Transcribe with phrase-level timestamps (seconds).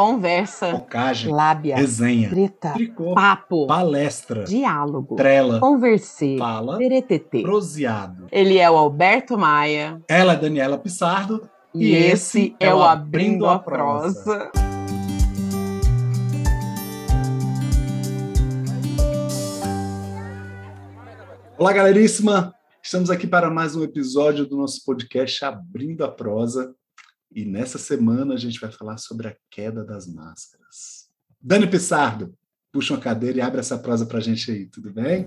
[0.00, 7.42] conversa, focagem, lábia, resenha, treta, tricô, papo, palestra, diálogo, trela, conversê, fala, teretetê.
[7.42, 8.26] proseado.
[8.32, 13.58] Ele é o Alberto Maia Ela é Daniela Pissardo e, esse é o Abrindo a
[13.58, 14.50] Prosa.
[21.58, 22.54] Olá, galeríssima!
[22.82, 26.74] Estamos aqui para mais um episódio do nosso podcast Abrindo a Prosa.
[27.32, 31.08] E nessa semana a gente vai falar sobre a queda das máscaras.
[31.40, 32.34] Dani Pissardo,
[32.72, 35.26] puxa uma cadeira e abre essa prosa para a gente aí, tudo bem?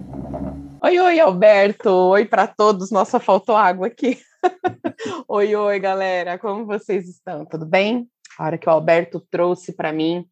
[0.83, 1.89] Oi, oi, Alberto.
[1.89, 2.91] Oi para todos.
[2.91, 4.19] Nossa, faltou água aqui.
[5.29, 6.37] oi, oi, galera.
[6.37, 7.45] Como vocês estão?
[7.45, 8.05] Tudo bem?
[8.37, 10.25] A hora que o Alberto trouxe para mim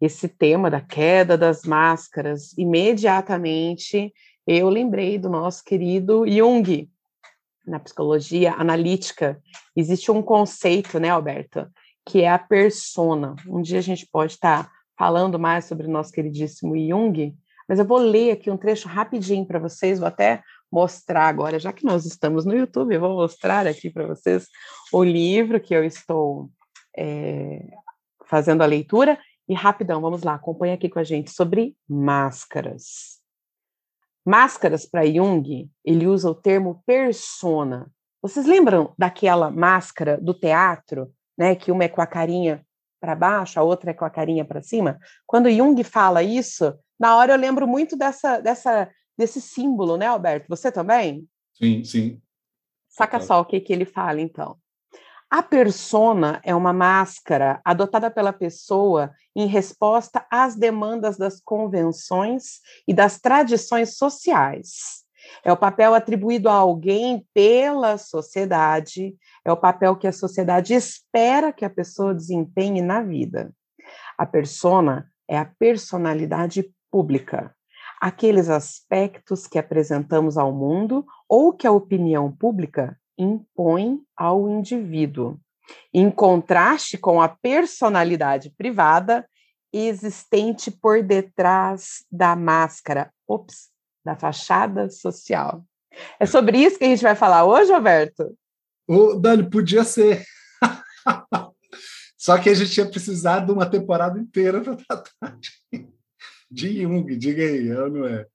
[0.00, 4.12] esse tema da queda das máscaras, imediatamente
[4.46, 6.88] eu lembrei do nosso querido Jung.
[7.66, 9.40] Na psicologia analítica,
[9.74, 11.66] existe um conceito, né, Alberto,
[12.06, 13.34] que é a persona.
[13.48, 17.36] Um dia a gente pode estar falando mais sobre o nosso queridíssimo Jung,
[17.68, 21.72] mas eu vou ler aqui um trecho rapidinho para vocês, vou até mostrar agora, já
[21.72, 24.46] que nós estamos no YouTube, eu vou mostrar aqui para vocês
[24.92, 26.50] o livro que eu estou
[26.96, 27.66] é,
[28.26, 29.18] fazendo a leitura.
[29.48, 33.15] E rapidão, vamos lá, acompanha aqui com a gente sobre máscaras.
[34.26, 37.90] Máscaras para Jung, ele usa o termo persona.
[38.20, 42.66] Vocês lembram daquela máscara do teatro, né, que uma é com a carinha
[43.00, 44.98] para baixo, a outra é com a carinha para cima?
[45.24, 50.46] Quando Jung fala isso, na hora eu lembro muito dessa, dessa desse símbolo, né, Alberto?
[50.48, 51.26] Você também?
[51.54, 52.20] Sim, sim.
[52.88, 54.58] Saca só o que, que ele fala, então.
[55.28, 62.94] A persona é uma máscara adotada pela pessoa em resposta às demandas das convenções e
[62.94, 65.04] das tradições sociais.
[65.44, 71.52] É o papel atribuído a alguém pela sociedade, é o papel que a sociedade espera
[71.52, 73.52] que a pessoa desempenhe na vida.
[74.16, 77.52] A persona é a personalidade pública,
[78.00, 85.38] aqueles aspectos que apresentamos ao mundo ou que a opinião pública impõe ao indivíduo,
[85.92, 89.28] em contraste com a personalidade privada
[89.72, 93.68] existente por detrás da máscara, ops,
[94.04, 95.64] da fachada social.
[96.20, 98.36] É sobre isso que a gente vai falar hoje, Alberto?
[98.88, 100.24] O Dani, podia ser.
[102.16, 105.88] Só que a gente ia precisar de uma temporada inteira para tratar de,
[106.50, 108.26] de Jung, diga aí, é ou não é?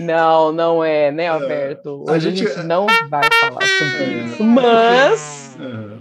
[0.00, 1.28] Não, não é, né, é.
[1.28, 2.04] Alberto?
[2.08, 5.56] Hoje a gente, a gente não vai falar sobre é, isso, mas.
[5.58, 6.00] É.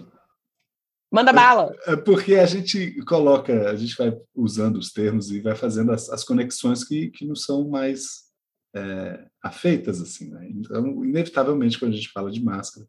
[1.11, 1.75] Manda bala!
[1.87, 6.07] É porque a gente coloca, a gente vai usando os termos e vai fazendo as,
[6.09, 8.29] as conexões que, que não são mais
[8.75, 10.47] é, afeitas, assim, né?
[10.51, 12.85] Então, inevitavelmente, quando a gente fala de máscara,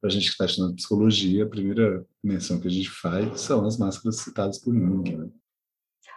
[0.00, 3.66] para a gente que está estudando psicologia, a primeira menção que a gente faz são
[3.66, 5.16] as máscaras citadas por Jung.
[5.16, 5.28] Né?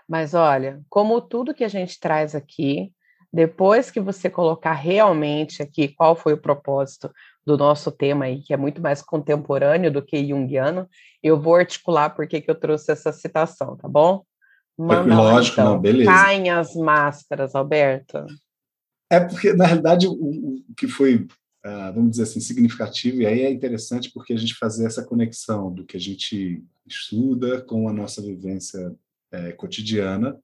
[0.08, 2.94] Mas olha, como tudo que a gente traz aqui,
[3.34, 7.10] depois que você colocar realmente aqui qual foi o propósito
[7.46, 10.88] do nosso tema aí, que é muito mais contemporâneo do que junguiano,
[11.24, 14.24] eu vou articular por que eu trouxe essa citação, tá bom?
[14.78, 15.74] Manda Lógico, lá, então.
[15.74, 16.12] não, beleza.
[16.12, 18.26] Caem as máscaras, Alberto.
[19.10, 23.42] É porque, na realidade, o, o que foi, uh, vamos dizer assim, significativo, e aí
[23.42, 27.94] é interessante porque a gente fazer essa conexão do que a gente estuda com a
[27.94, 28.96] nossa vivência
[29.32, 30.38] é, cotidiana,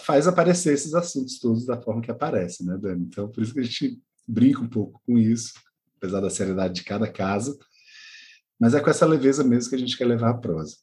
[0.00, 3.04] faz aparecer esses assuntos todos da forma que aparecem, né, Dani?
[3.04, 5.52] Então, por isso que a gente brinca um pouco com isso,
[5.96, 7.58] apesar da seriedade de cada caso,
[8.58, 10.76] mas é com essa leveza mesmo que a gente quer levar a prosa.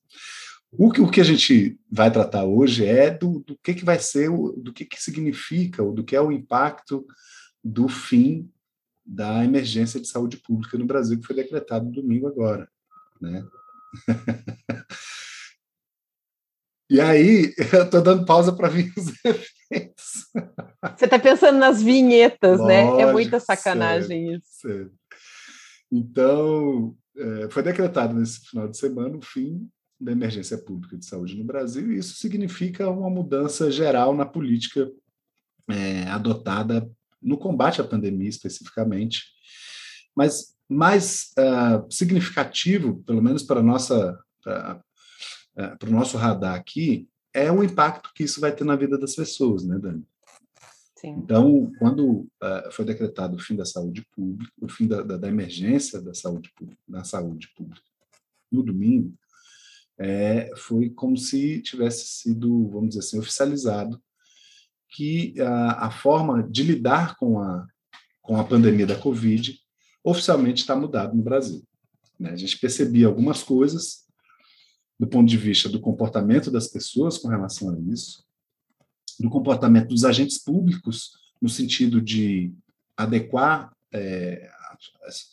[0.71, 3.99] O que, o que a gente vai tratar hoje é do, do que, que vai
[3.99, 7.05] ser, o, do que, que significa, ou do que é o impacto
[7.63, 8.49] do fim
[9.05, 12.67] da emergência de saúde pública no Brasil, que foi decretado domingo agora.
[13.21, 13.45] Né?
[16.89, 20.27] E aí, eu estou dando pausa para vir os efeitos.
[20.97, 23.01] Você está pensando nas vinhetas, Lógico, né?
[23.01, 24.62] É muita sacanagem certo, isso.
[24.62, 24.91] Certo.
[25.91, 29.69] Então, é, foi decretado nesse final de semana o fim
[30.00, 34.91] da emergência pública de saúde no Brasil, e isso significa uma mudança geral na política
[35.69, 36.89] é, adotada
[37.21, 39.24] no combate à pandemia, especificamente.
[40.15, 44.18] Mas mais uh, significativo, pelo menos para a nossa,
[45.57, 48.97] uh, para o nosso radar aqui, é o impacto que isso vai ter na vida
[48.97, 50.05] das pessoas, né, Dani?
[50.95, 51.15] Sim.
[51.17, 55.27] Então, quando uh, foi decretado o fim da saúde pública, o fim da, da, da
[55.27, 57.81] emergência da saúde pública, da saúde pública,
[58.51, 59.13] no domingo,
[59.97, 64.01] é, foi como se tivesse sido, vamos dizer assim, oficializado
[64.89, 67.65] que a, a forma de lidar com a,
[68.21, 69.57] com a pandemia da Covid
[70.03, 71.63] oficialmente está mudada no Brasil.
[72.19, 72.31] Né?
[72.31, 74.06] A gente percebia algumas coisas
[75.03, 78.23] do ponto de vista do comportamento das pessoas com relação a isso,
[79.19, 82.53] do comportamento dos agentes públicos, no sentido de
[82.95, 84.50] adequar é,
[85.05, 85.29] as,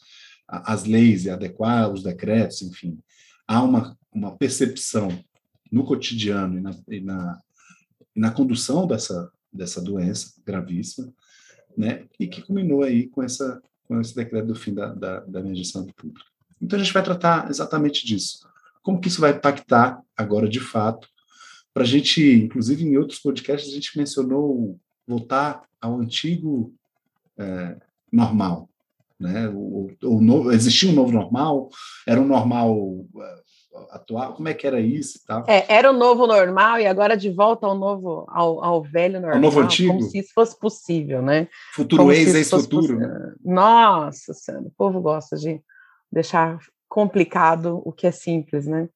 [0.48, 2.98] as, leis e adequar os decretos, enfim.
[3.46, 5.08] Há uma, uma percepção
[5.70, 7.40] no cotidiano e na, e na,
[8.16, 11.14] e na condução dessa, dessa doença gravíssima,
[11.78, 15.38] né, e que culminou aí com, essa, com esse decreto do fim da, da, da
[15.38, 16.26] emergência pública.
[16.60, 18.50] Então, a gente vai tratar exatamente disso.
[18.82, 21.08] Como que isso vai impactar agora, de fato,
[21.72, 26.72] para a gente, inclusive em outros podcasts, a gente mencionou voltar ao antigo
[27.38, 27.76] é,
[28.12, 28.68] normal,
[29.18, 29.48] né?
[29.48, 31.68] O, o novo, existia um novo normal,
[32.06, 33.42] era um normal é,
[33.90, 35.44] atual, como é que era isso e tal?
[35.46, 39.36] É, era o novo normal e agora de volta ao novo, ao, ao velho normal,
[39.36, 41.48] ao novo antigo, como se isso fosse possível, né?
[41.74, 42.98] Futuro ex, ex-futuro.
[43.44, 45.60] Nossa Senhora, o povo gosta de
[46.10, 46.58] deixar
[46.90, 48.88] complicado o que é simples, né?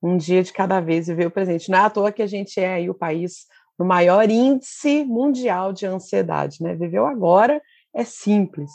[0.00, 1.70] Um dia de cada vez viver o presente.
[1.70, 3.46] Não é à toa que a gente é aí o país
[3.76, 6.74] no maior índice mundial de ansiedade, né?
[6.74, 7.60] Viveu agora
[7.92, 8.70] é simples.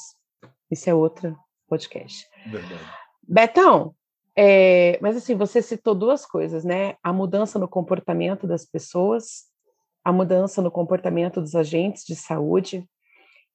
[0.70, 1.36] Isso é outro
[1.68, 2.28] podcast.
[2.46, 2.84] Verdade.
[3.28, 3.96] Betão,
[4.36, 6.96] é, mas assim, você citou duas coisas, né?
[7.02, 9.46] A mudança no comportamento das pessoas,
[10.04, 12.86] a mudança no comportamento dos agentes de saúde,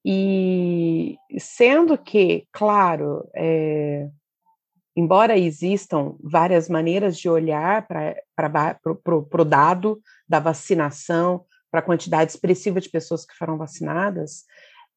[0.04, 4.08] e sendo que, claro, é,
[4.96, 12.81] embora existam várias maneiras de olhar para o dado da vacinação, para a quantidade expressiva
[12.81, 14.44] de pessoas que foram vacinadas,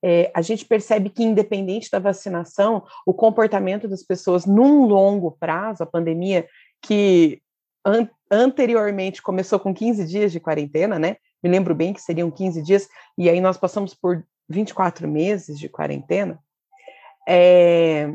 [0.04, 5.82] é, a gente percebe que, independente da vacinação, o comportamento das pessoas num longo prazo,
[5.82, 6.48] a pandemia
[6.82, 7.42] que
[7.84, 11.16] an anteriormente começou com 15 dias de quarentena, né?
[11.42, 15.70] Me lembro bem que seriam 15 dias, e aí nós passamos por 24 meses de
[15.70, 16.38] quarentena.
[17.28, 18.14] É,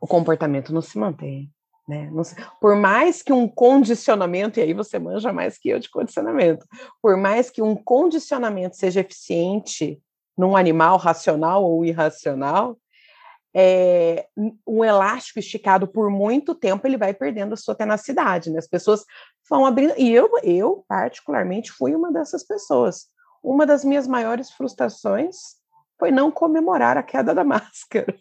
[0.00, 1.50] o comportamento não se mantém.
[1.88, 2.10] Né?
[2.22, 6.66] Se, por mais que um condicionamento, e aí você manja mais que eu de condicionamento,
[7.02, 10.00] por mais que um condicionamento seja eficiente
[10.36, 12.78] num animal racional ou irracional,
[13.54, 14.28] é,
[14.66, 18.58] um elástico esticado por muito tempo ele vai perdendo a sua tenacidade, né?
[18.58, 19.04] As pessoas
[19.48, 23.06] vão abrindo, e eu, eu particularmente fui uma dessas pessoas.
[23.42, 25.36] Uma das minhas maiores frustrações
[25.98, 28.14] foi não comemorar a queda da máscara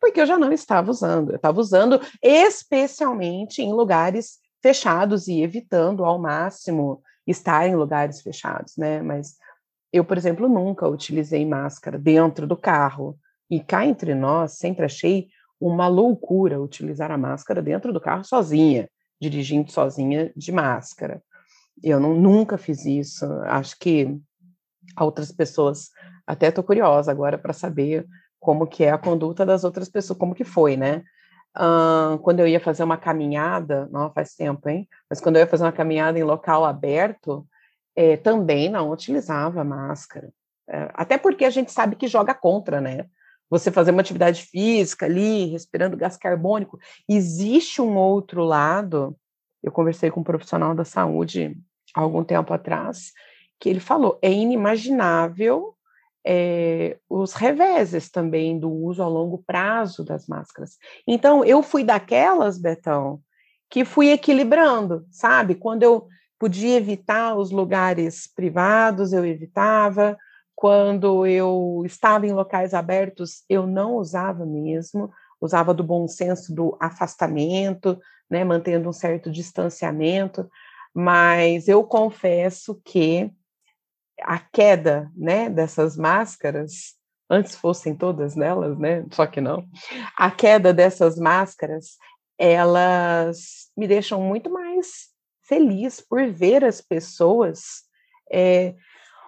[0.00, 1.30] porque eu já não estava usando.
[1.30, 8.76] Eu estava usando especialmente em lugares fechados e evitando ao máximo estar em lugares fechados,
[8.76, 9.02] né?
[9.02, 9.36] Mas
[9.92, 13.18] eu, por exemplo, nunca utilizei máscara dentro do carro.
[13.50, 15.28] E cá entre nós, sempre achei
[15.60, 18.88] uma loucura utilizar a máscara dentro do carro sozinha,
[19.20, 21.22] dirigindo sozinha de máscara.
[21.82, 23.24] Eu não, nunca fiz isso.
[23.44, 24.18] Acho que
[24.98, 25.90] outras pessoas,
[26.26, 28.06] até estou curiosa agora para saber
[28.40, 31.02] como que é a conduta das outras pessoas, como que foi, né?
[31.56, 34.86] Uh, quando eu ia fazer uma caminhada, não faz tempo, hein?
[35.08, 37.46] Mas quando eu ia fazer uma caminhada em local aberto,
[37.96, 40.30] é, também não utilizava máscara.
[40.68, 43.06] É, até porque a gente sabe que joga contra, né?
[43.48, 46.78] Você fazer uma atividade física ali, respirando gás carbônico.
[47.08, 49.16] Existe um outro lado.
[49.62, 51.56] Eu conversei com um profissional da saúde
[51.94, 53.12] há algum tempo atrás,
[53.58, 55.75] que ele falou: é inimaginável
[56.26, 60.76] é, os reveses também do uso a longo prazo das máscaras.
[61.06, 63.20] Então, eu fui daquelas, Betão,
[63.70, 65.54] que fui equilibrando, sabe?
[65.54, 70.16] Quando eu podia evitar os lugares privados, eu evitava.
[70.54, 76.76] Quando eu estava em locais abertos, eu não usava mesmo, usava do bom senso do
[76.80, 80.48] afastamento, né, mantendo um certo distanciamento,
[80.94, 83.30] mas eu confesso que
[84.22, 86.94] a queda né, dessas máscaras,
[87.28, 89.04] antes fossem todas nelas, né?
[89.10, 89.66] Só que não.
[90.16, 91.96] A queda dessas máscaras,
[92.38, 95.08] elas me deixam muito mais
[95.42, 97.84] feliz por ver as pessoas
[98.30, 98.74] é,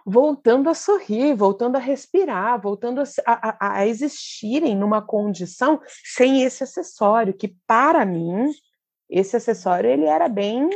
[0.04, 6.64] voltando a sorrir, voltando a respirar, voltando a, a, a, existirem numa condição sem esse
[6.64, 8.50] acessório, que para mim,
[9.08, 10.68] esse acessório ele era bem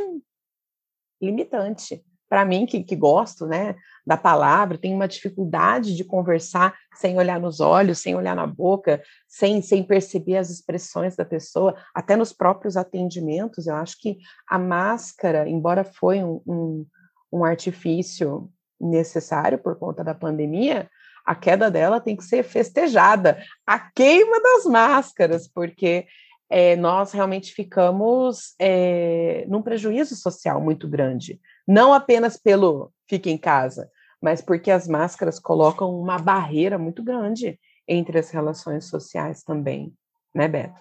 [1.21, 2.03] limitante
[2.33, 7.39] para mim, que, que gosto né, da palavra, tenho uma dificuldade de conversar sem olhar
[7.39, 12.33] nos olhos, sem olhar na boca, sem, sem perceber as expressões da pessoa, até nos
[12.33, 13.67] próprios atendimentos.
[13.67, 14.17] Eu acho que
[14.49, 16.85] a máscara, embora foi um, um,
[17.31, 18.49] um artifício
[18.81, 20.89] necessário por conta da pandemia,
[21.23, 23.37] a queda dela tem que ser festejada.
[23.63, 26.07] A queima das máscaras, porque
[26.55, 33.37] é, nós realmente ficamos é, num prejuízo social muito grande não apenas pelo fique em
[33.37, 33.89] casa,
[34.21, 39.93] mas porque as máscaras colocam uma barreira muito grande entre as relações sociais também,
[40.33, 40.79] né, Beto?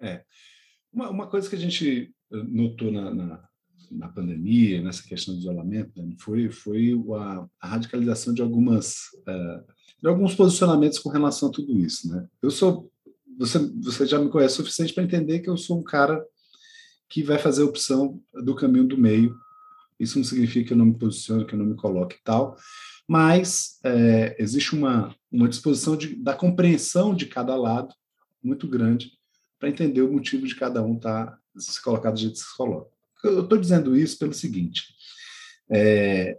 [0.00, 0.24] É.
[0.92, 3.48] Uma, uma coisa que a gente notou na, na,
[3.90, 8.94] na pandemia, nessa questão do isolamento, né, foi, foi a, a, radicalização de algumas
[9.28, 12.08] uh, de alguns posicionamentos com relação a tudo isso.
[12.10, 12.26] Né?
[12.42, 12.90] Eu sou
[13.38, 16.24] você, você já me conhece o suficiente para entender que eu sou um cara
[17.08, 19.36] que vai fazer a opção do caminho do meio.
[19.98, 22.56] Isso não significa que eu não me posicione, que eu não me coloque e tal,
[23.06, 27.94] mas é, existe uma, uma disposição de, da compreensão de cada lado
[28.42, 29.12] muito grande
[29.58, 32.56] para entender o motivo de cada um estar tá se colocar do jeito que se
[32.56, 32.90] coloca.
[33.22, 34.94] Eu estou dizendo isso pelo seguinte:
[35.70, 36.38] é,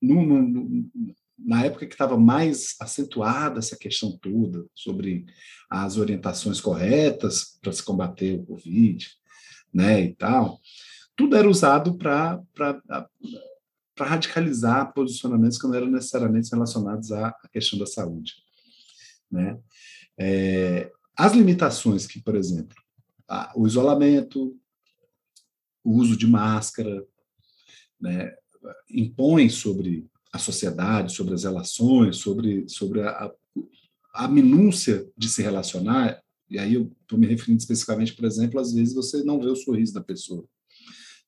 [0.00, 0.90] no, no,
[1.38, 5.26] na época que estava mais acentuada essa questão toda sobre
[5.68, 9.06] as orientações corretas para se combater o Covid,
[9.72, 10.60] né, e tal,
[11.14, 12.40] tudo era usado para
[13.98, 18.34] radicalizar posicionamentos que não eram necessariamente relacionados à, questão da saúde,
[19.30, 19.58] né?
[20.18, 22.76] É, as limitações que, por exemplo,
[23.28, 24.54] a, o isolamento,
[25.82, 27.06] o uso de máscara,
[28.00, 28.34] né,
[28.90, 33.30] impõe sobre a sociedade, sobre as relações, sobre, sobre a,
[34.14, 38.72] a minúcia de se relacionar, e aí eu estou me referindo especificamente, por exemplo, às
[38.72, 40.44] vezes você não vê o sorriso da pessoa,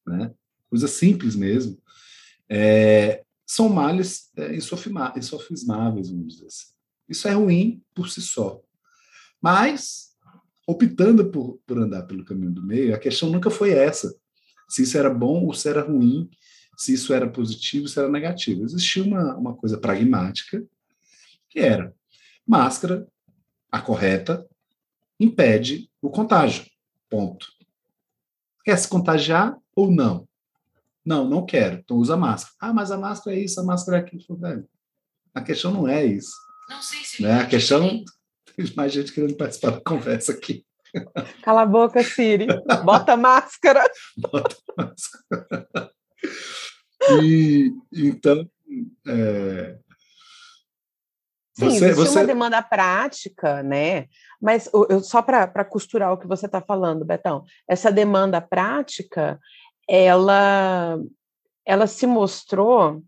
[0.07, 0.33] né?
[0.71, 1.79] Coisa simples mesmo.
[2.49, 6.67] É, são males é, insofismáveis, vamos dizer assim.
[7.09, 8.61] Isso é ruim por si só.
[9.41, 10.11] Mas,
[10.67, 14.15] optando por, por andar pelo caminho do meio, a questão nunca foi essa.
[14.69, 16.29] Se isso era bom ou se era ruim,
[16.79, 18.65] se isso era positivo, se era negativo.
[18.65, 20.65] Existia uma, uma coisa pragmática,
[21.51, 21.93] que era
[22.47, 23.05] máscara,
[23.71, 24.47] a correta,
[25.19, 26.65] impede o contágio.
[27.11, 27.49] Ponto.
[28.65, 30.29] Quer se contagiar ou não?
[31.05, 31.81] Não, não quero.
[31.81, 32.55] Então usa máscara.
[32.61, 34.39] Ah, mas a máscara é isso, a máscara é aquilo.
[34.39, 34.69] Velho,
[35.35, 36.33] a questão não é isso.
[36.69, 37.23] Não sei se.
[37.23, 37.41] Né?
[37.41, 38.05] A questão.
[38.55, 40.65] Tem mais gente querendo participar da conversa aqui.
[41.43, 42.47] Cala a boca, Siri.
[42.85, 43.85] Bota máscara.
[44.17, 45.93] Bota máscara.
[47.23, 48.49] E então.
[49.07, 49.79] É...
[51.55, 52.19] Sim, você, você...
[52.19, 54.07] uma demanda prática, né?
[54.41, 59.41] Mas eu, só para costurar o que você está falando, Betão, essa demanda prática,
[59.89, 61.01] ela,
[61.67, 63.03] ela se mostrou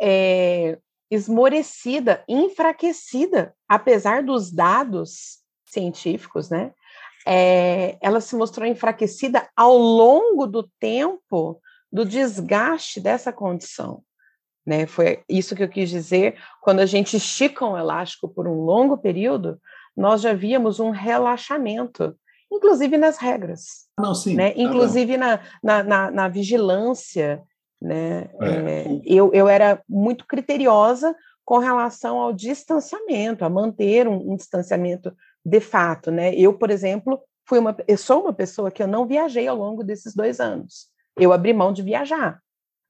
[0.00, 0.78] é,
[1.08, 6.72] esmorecida, enfraquecida, apesar dos dados científicos, né?
[7.26, 11.60] É, ela se mostrou enfraquecida ao longo do tempo
[11.94, 14.02] do desgaste dessa condição.
[14.66, 14.84] Né?
[14.84, 16.36] Foi isso que eu quis dizer.
[16.60, 19.60] Quando a gente estica um elástico por um longo período,
[19.96, 22.16] nós já víamos um relaxamento,
[22.50, 23.86] inclusive nas regras.
[23.96, 24.34] Não, sim.
[24.34, 24.52] Né?
[24.56, 27.40] Inclusive na, na, na, na, vigilância.
[27.80, 28.28] Né?
[28.40, 28.48] É.
[28.48, 35.14] É, eu, eu era muito criteriosa com relação ao distanciamento, a manter um, um distanciamento
[35.46, 36.10] de fato.
[36.10, 36.34] Né?
[36.34, 39.84] Eu, por exemplo, fui uma, eu sou uma pessoa que eu não viajei ao longo
[39.84, 40.92] desses dois anos.
[41.16, 42.40] Eu abri mão de viajar,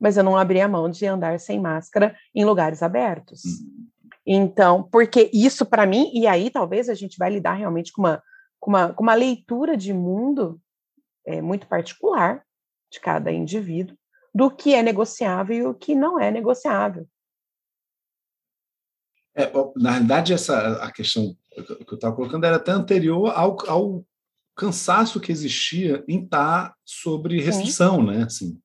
[0.01, 3.45] mas eu não abri a mão de andar sem máscara em lugares abertos.
[3.45, 3.87] Uhum.
[4.27, 8.23] Então, porque isso para mim, e aí talvez a gente vai lidar realmente com uma,
[8.59, 10.61] com uma, com uma leitura de mundo
[11.27, 12.43] é, muito particular
[12.91, 13.97] de cada indivíduo,
[14.35, 17.07] do que é negociável e o que não é negociável.
[19.35, 24.05] É, na realidade, essa a questão que eu estava colocando era até anterior ao, ao
[24.55, 28.07] cansaço que existia em estar sobre restrição, Sim.
[28.07, 28.23] né?
[28.23, 28.59] Assim,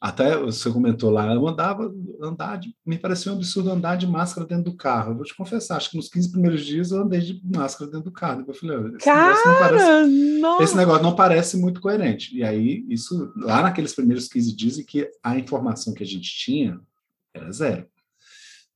[0.00, 4.46] até você comentou lá, eu andava, andar de, me parecia um absurdo andar de máscara
[4.46, 5.12] dentro do carro.
[5.12, 8.04] Eu vou te confessar, acho que nos 15 primeiros dias eu andei de máscara dentro
[8.04, 8.44] do carro.
[8.46, 12.36] Eu falei, esse, Cara, negócio não parece, esse negócio não parece muito coerente.
[12.36, 16.78] E aí, isso, lá naqueles primeiros 15 dias, que a informação que a gente tinha
[17.32, 17.86] era zero.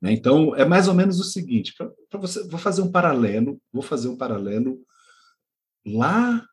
[0.00, 0.12] Né?
[0.12, 4.08] Então, é mais ou menos o seguinte: para você, vou fazer um paralelo, vou fazer
[4.08, 4.80] um paralelo
[5.86, 6.44] lá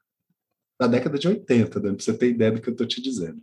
[0.80, 1.90] na década de 80, né?
[1.94, 3.42] para você ter ideia do que eu estou te dizendo.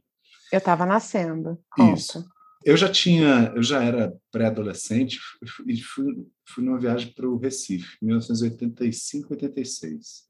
[0.53, 1.59] Eu estava nascendo.
[1.71, 1.99] Conta.
[1.99, 2.25] Isso.
[2.65, 5.19] Eu já tinha, eu já era pré-adolescente
[5.67, 10.25] e fui, fui numa viagem para o Recife, em 1985, 86.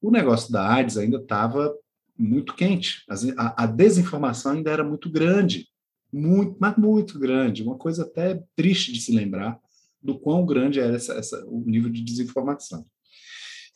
[0.00, 1.74] O negócio da AIDS ainda estava
[2.16, 3.02] muito quente,
[3.36, 5.66] a, a, desinformação ainda era muito grande,
[6.12, 9.58] muito, mas muito grande, uma coisa até triste de se lembrar
[10.00, 12.84] do quão grande era essa, essa, o nível de desinformação.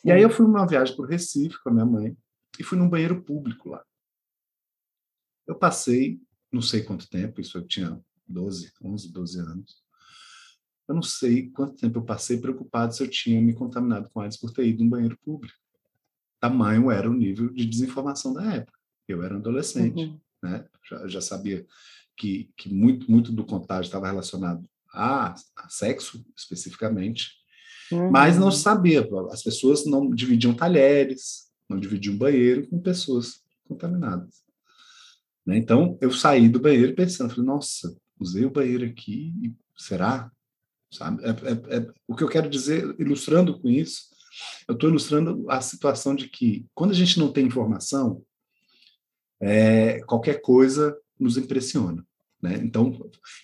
[0.05, 2.17] E aí eu fui numa viagem para o Recife com a minha mãe
[2.59, 3.85] e fui num banheiro público lá.
[5.47, 6.21] Eu passei,
[6.53, 9.83] não sei quanto tempo, isso eu tinha 12, 11, 12 anos.
[10.87, 14.39] Eu não sei quanto tempo eu passei preocupado se eu tinha me contaminado com AIDS
[14.39, 15.59] por ter ido num banheiro público.
[16.41, 18.79] Tamanho era o nível de desinformação da época.
[19.07, 20.21] Eu era um adolescente, uhum.
[20.43, 20.67] né?
[20.89, 21.67] Já, já sabia
[22.17, 27.38] que, que muito, muito do contágio estava relacionado a, a sexo, especificamente,
[27.93, 28.11] Uhum.
[28.11, 29.09] Mas não se sabia.
[29.31, 34.43] As pessoas não dividiam talheres, não dividiam banheiro com pessoas contaminadas.
[35.47, 35.57] Né?
[35.57, 39.33] Então, eu saí do banheiro pensando, falei, nossa, usei o banheiro aqui,
[39.77, 40.31] será?
[40.91, 41.23] Sabe?
[41.25, 44.09] É, é, é, o que eu quero dizer, ilustrando com isso,
[44.67, 48.23] eu estou ilustrando a situação de que, quando a gente não tem informação,
[49.41, 52.07] é, qualquer coisa nos impressiona.
[52.43, 52.55] Né?
[52.63, 52.97] Então,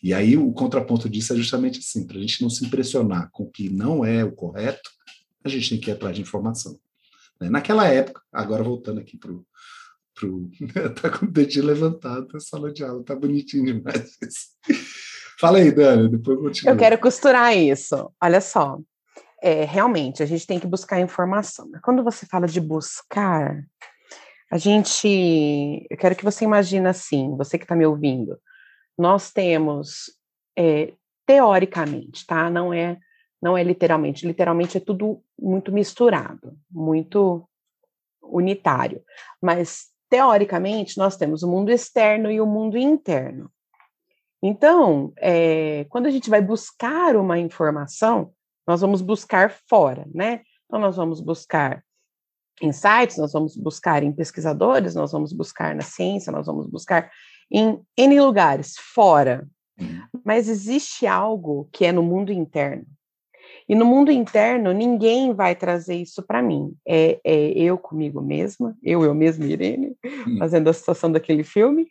[0.03, 3.45] e aí o contraponto disso é justamente assim: para a gente não se impressionar com
[3.45, 4.91] o que não é o correto,
[5.43, 6.79] a gente tem que ir atrás de informação.
[7.41, 7.51] Né?
[7.51, 9.45] Naquela época, agora voltando aqui para o.
[10.15, 10.49] Pro,
[11.03, 14.17] tá com o dedinho levantado na sala de aula, tá bonitinho demais.
[15.41, 16.73] Fala aí, Dani, depois eu continuo.
[16.73, 18.09] Eu quero costurar isso.
[18.23, 18.79] Olha só,
[19.43, 21.69] é, realmente, a gente tem que buscar informação.
[21.83, 23.63] Quando você fala de buscar,
[24.51, 25.87] a gente.
[25.91, 28.39] Eu quero que você imagine assim, você que está me ouvindo.
[28.99, 30.13] Nós temos,
[30.57, 30.93] é,
[31.27, 32.49] teoricamente, tá?
[32.51, 32.99] Não é,
[33.43, 34.27] não é literalmente.
[34.27, 37.49] Literalmente é tudo muito misturado, muito
[38.23, 39.03] unitário.
[39.43, 43.51] Mas, teoricamente, nós temos o mundo externo e o mundo interno.
[44.43, 48.33] Então, é, quando a gente vai buscar uma informação,
[48.67, 50.43] nós vamos buscar fora, né?
[50.67, 51.83] Então, nós vamos buscar
[52.61, 57.11] em sites, nós vamos buscar em pesquisadores, nós vamos buscar na ciência, nós vamos buscar
[57.51, 59.47] em N lugares fora.
[59.79, 60.03] Uhum.
[60.25, 62.87] Mas existe algo que é no mundo interno.
[63.69, 66.75] E no mundo interno, ninguém vai trazer isso para mim.
[66.87, 70.39] É, é, eu comigo mesma, eu, eu mesma, Irene, uhum.
[70.39, 71.89] fazendo a situação daquele filme,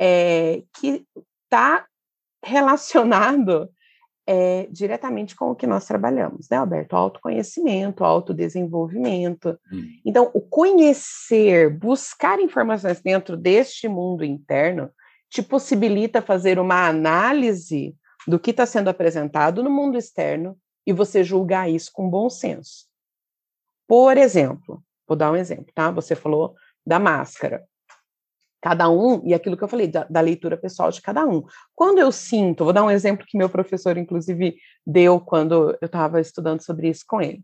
[0.00, 1.04] é, que
[1.44, 1.86] está
[2.44, 3.70] relacionado
[4.26, 6.94] é, diretamente com o que nós trabalhamos, né, Alberto?
[6.94, 9.58] Autoconhecimento, autodesenvolvimento.
[9.72, 9.82] Hum.
[10.04, 14.90] Então, o conhecer, buscar informações dentro deste mundo interno,
[15.28, 21.24] te possibilita fazer uma análise do que está sendo apresentado no mundo externo e você
[21.24, 22.86] julgar isso com bom senso.
[23.88, 25.90] Por exemplo, vou dar um exemplo, tá?
[25.90, 26.54] Você falou
[26.86, 27.64] da máscara
[28.62, 31.42] cada um, e aquilo que eu falei, da, da, leitura pessoal de cada um.
[31.74, 36.20] Quando eu sinto, vou dar um exemplo que meu professor, inclusive, deu quando eu estava
[36.20, 37.42] estudando sobre isso com ele.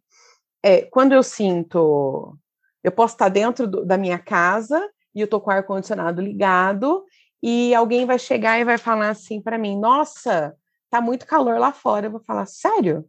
[0.63, 2.39] É, quando eu sinto,
[2.85, 4.81] eu posso estar dentro do, da minha casa
[5.13, 7.05] e eu estou com o ar-condicionado ligado,
[7.43, 10.55] e alguém vai chegar e vai falar assim para mim: Nossa,
[10.89, 12.07] tá muito calor lá fora.
[12.07, 13.05] Eu vou falar: Sério?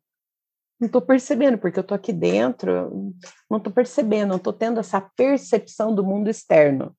[0.79, 3.13] Não estou percebendo, porque eu estou aqui dentro,
[3.49, 6.95] não estou percebendo, não estou tendo essa percepção do mundo externo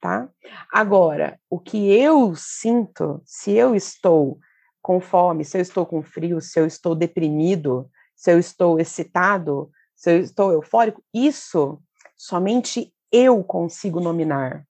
[0.00, 0.28] tá?
[0.72, 4.38] Agora, o que eu sinto, se eu estou
[4.82, 9.70] com fome, se eu estou com frio, se eu estou deprimido, se eu estou excitado,
[9.94, 11.80] se eu estou eufórico, isso
[12.16, 14.64] somente eu consigo nominar.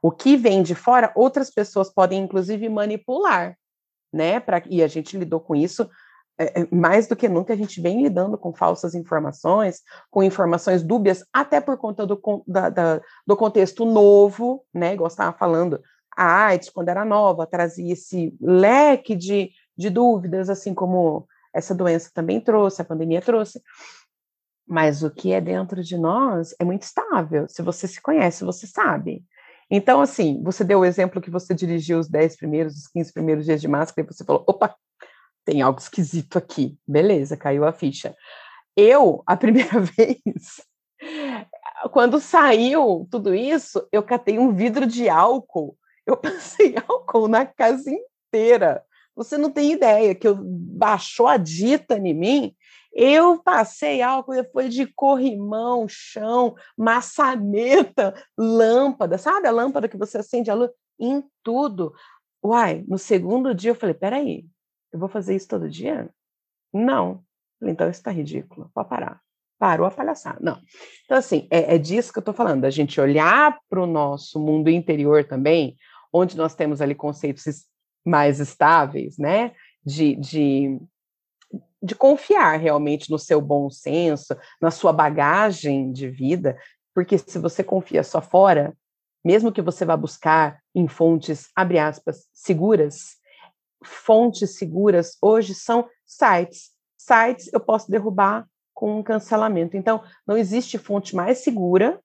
[0.00, 3.58] O que vem de fora, outras pessoas podem inclusive manipular,
[4.12, 4.40] né?
[4.40, 5.88] Pra, e a gente lidou com isso
[6.38, 10.82] é, é, mais do que nunca a gente vem lidando com falsas informações, com informações
[10.84, 14.94] dúbias, até por conta do, da, da, do contexto novo, né?
[14.94, 15.82] Igual estava falando,
[16.16, 22.10] a AIDS, quando era nova, trazia esse leque de, de dúvidas, assim como essa doença
[22.14, 23.60] também trouxe, a pandemia trouxe.
[24.66, 27.48] Mas o que é dentro de nós é muito estável.
[27.48, 29.24] Se você se conhece, você sabe.
[29.70, 33.44] Então, assim, você deu o exemplo que você dirigiu os 10 primeiros, os 15 primeiros
[33.44, 34.74] dias de máscara, e você falou: opa,
[35.48, 36.76] tem algo esquisito aqui.
[36.86, 38.14] Beleza, caiu a ficha.
[38.76, 40.60] Eu, a primeira vez,
[41.90, 45.74] quando saiu tudo isso, eu catei um vidro de álcool.
[46.06, 48.84] Eu passei álcool na casa inteira.
[49.16, 52.54] Você não tem ideia que eu baixou a dita em mim.
[52.92, 60.50] Eu passei álcool depois de corrimão, chão, maçaneta, lâmpada, sabe a lâmpada que você acende
[60.50, 60.70] a luz?
[61.00, 61.94] Em tudo.
[62.44, 64.44] Uai, no segundo dia eu falei, peraí,
[64.92, 66.08] eu vou fazer isso todo dia?
[66.72, 67.22] Não.
[67.62, 68.70] Então isso está ridículo.
[68.74, 69.20] Pode parar.
[69.58, 70.38] Parou a palhaçada.
[70.40, 70.60] Não.
[71.04, 74.38] Então, assim, é, é disso que eu estou falando, a gente olhar para o nosso
[74.38, 75.76] mundo interior também,
[76.12, 77.64] onde nós temos ali conceitos
[78.06, 79.52] mais estáveis, né?
[79.84, 80.80] De, de,
[81.82, 86.56] de confiar realmente no seu bom senso, na sua bagagem de vida,
[86.94, 88.76] porque se você confia só fora,
[89.24, 93.17] mesmo que você vá buscar em fontes, abre aspas, seguras,
[93.84, 96.70] fontes seguras hoje são sites.
[96.96, 99.76] Sites eu posso derrubar com um cancelamento.
[99.76, 102.00] Então, não existe fonte mais segura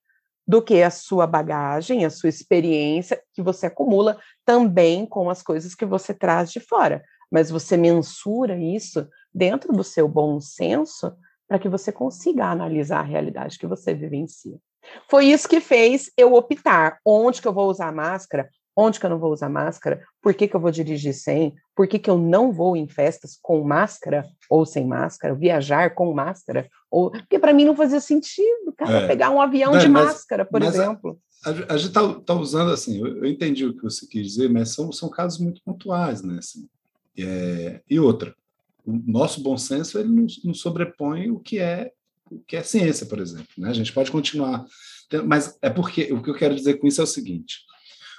[0.45, 5.73] do que a sua bagagem, a sua experiência que você acumula também com as coisas
[5.73, 7.03] que você traz de fora.
[7.31, 11.15] Mas você mensura isso dentro do seu bom senso
[11.47, 14.57] para que você consiga analisar a realidade que você vivencia.
[15.09, 19.09] Foi isso que fez eu optar onde que eu vou usar máscara, Onde que eu
[19.09, 20.03] não vou usar máscara?
[20.21, 21.53] Por que, que eu vou dirigir sem?
[21.75, 25.35] Por que, que eu não vou em festas com máscara ou sem máscara?
[25.35, 26.67] Viajar com máscara?
[26.89, 27.11] Ou...
[27.11, 29.07] Porque para mim não fazia sentido, cara, é.
[29.07, 31.19] pegar um avião não, de mas, máscara, por exemplo.
[31.45, 34.73] a, gente está tá usando assim, eu, eu, entendi o que você quis dizer, mas
[34.73, 36.37] são, são casos muito pontuais, né?
[36.39, 36.67] Assim,
[37.17, 38.33] é, e outra,
[38.85, 41.91] o nosso bom senso ele não, não, sobrepõe o que é
[42.31, 43.47] o que é ciência, por exemplo.
[43.57, 43.69] Né?
[43.69, 44.65] A gente pode continuar,
[45.25, 47.59] mas é porque o que eu quero dizer com isso é o seguinte: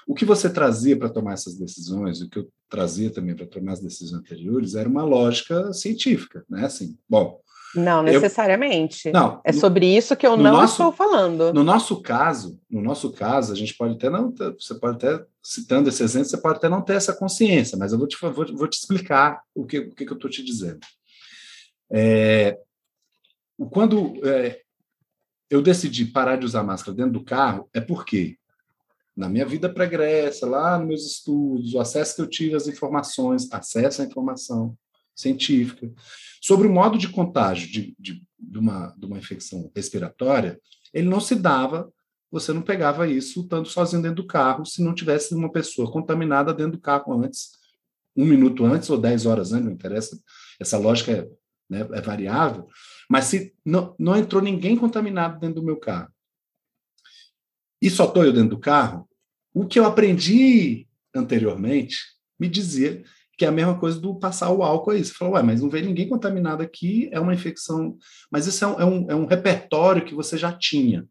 [0.07, 3.73] o que você trazia para tomar essas decisões, o que eu trazia também para tomar
[3.73, 6.67] as decisões anteriores, era uma lógica científica, né?
[6.67, 7.41] Assim, bom,
[7.75, 9.09] não necessariamente.
[9.09, 11.53] Eu, não, é sobre isso que eu não nosso, estou falando.
[11.53, 15.89] No nosso caso, no nosso caso, a gente pode até não, você pode até citando
[15.89, 18.69] esse exemplo, você pode até não ter essa consciência, mas eu vou te, vou, vou
[18.69, 20.81] te explicar o que, o que, eu estou te dizendo.
[21.91, 22.59] É,
[23.71, 24.61] quando é,
[25.51, 28.37] eu decidi parar de usar máscara dentro do carro, é porque
[29.17, 33.49] na minha vida pregressa, lá nos meus estudos, o acesso que eu tive às informações,
[33.53, 34.77] acesso à informação
[35.15, 35.91] científica,
[36.43, 40.61] sobre o modo de contágio de, de, de, uma, de uma infecção respiratória,
[40.93, 41.93] ele não se dava,
[42.31, 46.53] você não pegava isso estando sozinho dentro do carro, se não tivesse uma pessoa contaminada
[46.53, 47.53] dentro do carro antes,
[48.17, 50.19] um minuto antes ou dez horas antes, não interessa,
[50.59, 51.29] essa lógica é,
[51.69, 52.67] né, é variável,
[53.09, 56.13] mas se não, não entrou ninguém contaminado dentro do meu carro,
[57.85, 59.07] e só estou eu dentro do carro,
[59.53, 61.99] o que eu aprendi anteriormente
[62.41, 63.05] me dizia
[63.37, 65.05] que é a mesma coisa do passar o álcool aí.
[65.05, 67.99] Você falou, ué, mas não veio ninguém contaminado aqui, é uma infecção.
[68.31, 71.07] Mas isso é um, é um, é um repertório que você já tinha.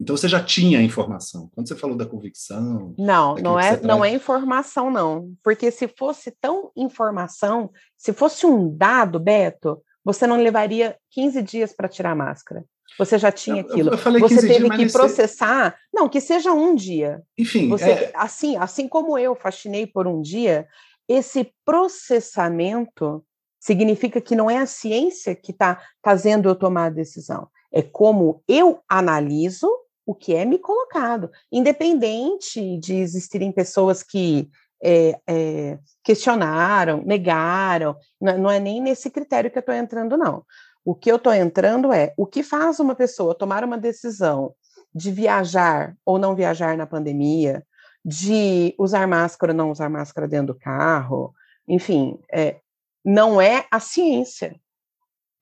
[0.00, 1.50] Então você já tinha a informação.
[1.52, 2.94] Quando você falou da convicção.
[2.96, 5.34] Não, não é, não é informação, não.
[5.42, 11.72] Porque se fosse tão informação, se fosse um dado, Beto, você não levaria 15 dias
[11.72, 12.64] para tirar a máscara.
[12.98, 13.90] Você já tinha aquilo.
[13.90, 15.76] Eu, eu você teve dias, que processar.
[15.92, 17.22] Não, que seja um dia.
[17.38, 17.68] Enfim.
[17.68, 18.12] Você, é...
[18.14, 20.66] assim, assim como eu fascinei por um dia,
[21.08, 23.24] esse processamento
[23.60, 28.42] significa que não é a ciência que está fazendo eu tomar a decisão, é como
[28.48, 29.70] eu analiso
[30.04, 34.50] o que é me colocado, independente de existirem pessoas que
[34.82, 40.44] é, é, questionaram, negaram, não, não é nem nesse critério que eu estou entrando, não.
[40.84, 44.54] O que eu estou entrando é o que faz uma pessoa tomar uma decisão
[44.94, 47.64] de viajar ou não viajar na pandemia,
[48.04, 51.32] de usar máscara ou não usar máscara dentro do carro,
[51.68, 52.56] enfim, é,
[53.04, 54.56] não é a ciência.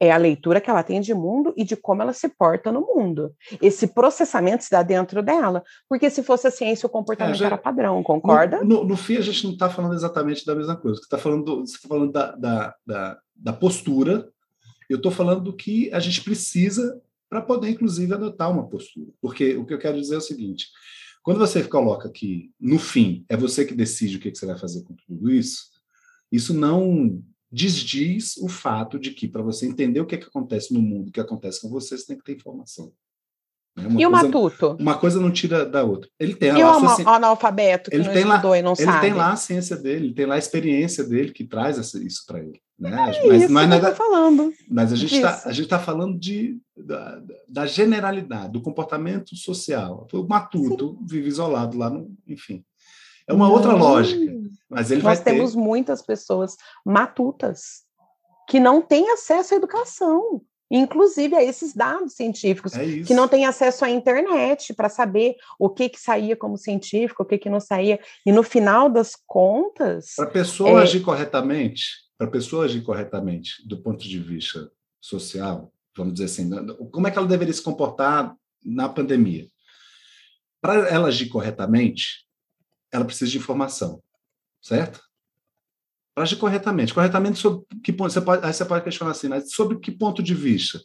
[0.02, 2.80] É a leitura que ela tem de mundo e de como ela se porta no
[2.80, 3.34] mundo.
[3.60, 5.62] Esse processamento se dá dentro dela.
[5.86, 8.64] Porque se fosse a ciência, o comportamento é, já, era padrão, concorda?
[8.64, 10.96] No, no, no, fim, a gente não está falando exatamente da mesma coisa.
[10.96, 14.26] Você está falando, você tá falando da, da, da, da postura,
[14.90, 19.12] eu estou falando do que a gente precisa para poder, inclusive, adotar uma postura.
[19.20, 20.66] Porque o que eu quero dizer é o seguinte:
[21.22, 24.82] quando você coloca que, no fim, é você que decide o que, você vai fazer
[24.82, 25.70] com tudo isso,
[26.32, 27.22] isso não
[27.52, 31.08] desdiz o fato de que, para você entender o que, é que acontece no mundo,
[31.08, 32.92] o que acontece com você, você tem que ter informação.
[33.76, 34.00] Né?
[34.00, 34.76] e o Matuto?
[34.80, 36.10] Uma coisa não tira da outra.
[36.18, 38.90] Ele tem e lá o analfabeto que ele não tem lá, e não ele sabe?
[38.90, 42.24] Ele tem lá a ciência dele, ele tem lá a experiência dele que traz isso
[42.26, 42.60] para ele.
[42.80, 42.90] Né?
[42.90, 44.54] É mas isso não é nada, falando.
[44.66, 50.06] Mas a gente está tá falando de, da, da, generalidade, do comportamento social.
[50.10, 51.06] O Matuto Sim.
[51.06, 52.64] vive isolado lá, no, enfim.
[53.26, 53.52] É uma não.
[53.52, 54.32] outra lógica.
[54.68, 55.58] Mas ele Nós temos ter...
[55.58, 57.82] muitas pessoas matutas
[58.48, 60.40] que não têm acesso à educação
[60.70, 65.68] inclusive a esses dados científicos, é que não têm acesso à internet para saber o
[65.68, 67.98] que, que saía como científico, o que, que não saía.
[68.24, 70.14] E no final das contas.
[70.14, 70.82] Para a pessoa é...
[70.84, 71.82] agir corretamente,
[72.20, 76.50] para a pessoa agir corretamente do ponto de vista social, vamos dizer assim,
[76.90, 79.48] como é que ela deveria se comportar na pandemia?
[80.60, 82.26] Para ela agir corretamente,
[82.92, 84.02] ela precisa de informação,
[84.60, 85.00] certo?
[86.14, 86.92] para agir corretamente.
[86.92, 88.12] Corretamente sobre que ponto?
[88.12, 90.78] Você pode, aí você pode questionar assim, mas sobre que ponto de vista?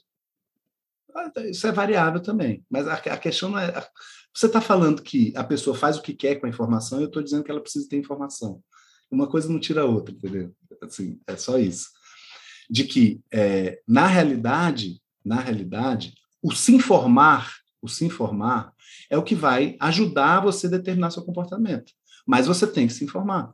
[1.14, 3.86] Ah, isso é variável também, mas a, questão não é.
[4.34, 7.22] Você está falando que a pessoa faz o que quer com a informação, eu estou
[7.22, 8.64] dizendo que ela precisa ter informação.
[9.12, 10.56] Uma coisa não tira a outra, entendeu?
[10.86, 11.90] Assim, é só isso.
[12.70, 18.74] De que, é, na realidade, na realidade, o se informar, o se informar
[19.10, 21.92] é o que vai ajudar você a determinar seu comportamento.
[22.26, 23.54] Mas você tem que se informar.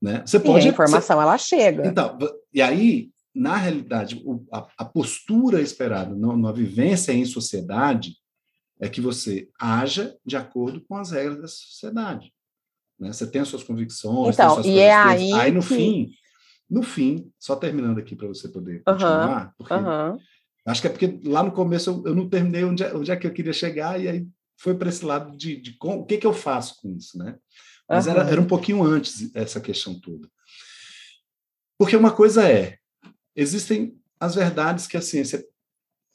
[0.00, 0.22] Né?
[0.24, 1.22] Você pode, a informação você...
[1.22, 1.86] ela chega.
[1.86, 2.18] Então,
[2.52, 8.16] e aí, na realidade, a, a, postura esperada na vivência em sociedade
[8.80, 12.32] é que você haja de acordo com as regras da sociedade.
[12.98, 13.12] Né?
[13.12, 15.74] Você tem as suas convicções, então, suas e é aí, aí no que...
[15.74, 16.10] fim,
[16.70, 20.18] no fim, só terminando aqui para você poder continuar, uhum, porque uhum.
[20.66, 23.16] acho que é porque lá no começo eu, eu não terminei onde é, onde é,
[23.16, 26.18] que eu queria chegar e aí foi para esse lado de, de com, o que,
[26.18, 27.36] que eu faço com isso, né?
[27.88, 30.30] Mas era, era um pouquinho antes essa questão toda.
[31.76, 32.78] Porque uma coisa é,
[33.34, 35.44] existem as verdades que a ciência